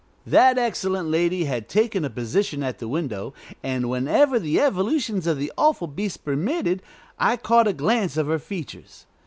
That 0.25 0.57
excellent 0.57 1.09
lady 1.09 1.43
had 1.43 1.69
taken 1.69 2.03
a 2.03 2.09
position 2.09 2.63
at 2.63 2.79
the 2.79 2.87
window, 2.87 3.35
and, 3.61 3.87
whenever 3.87 4.39
the 4.39 4.59
evolutions 4.59 5.27
of 5.27 5.37
the 5.37 5.53
awful 5.59 5.85
beast 5.85 6.25
permitted, 6.25 6.81
I 7.19 7.37
caught 7.37 7.67
a 7.67 7.71
glance 7.73 8.17
of 8.17 8.25
her 8.25 8.39
features. 8.39 9.05